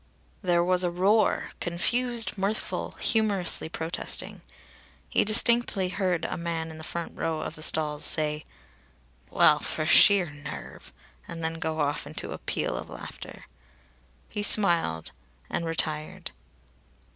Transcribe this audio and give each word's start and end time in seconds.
There 0.41 0.63
was 0.63 0.83
a 0.83 0.89
roar, 0.89 1.51
confused, 1.59 2.35
mirthful, 2.35 2.93
humorously 2.99 3.69
protesting. 3.69 4.41
He 5.09 5.23
distinctly 5.23 5.89
heard 5.89 6.25
a 6.25 6.37
man 6.37 6.71
in 6.71 6.79
the 6.79 6.83
front 6.83 7.15
row 7.15 7.39
of 7.41 7.53
the 7.53 7.61
stalls 7.61 8.03
say: 8.03 8.43
"Well, 9.29 9.59
for 9.59 9.85
sheer 9.85 10.31
nerve!" 10.31 10.91
And 11.27 11.43
then 11.43 11.59
go 11.59 11.81
off 11.81 12.07
into 12.07 12.31
a 12.31 12.39
peal 12.39 12.75
of 12.75 12.89
laughter. 12.89 13.45
He 14.27 14.41
smiled 14.41 15.11
and 15.51 15.67
retired. 15.67 16.31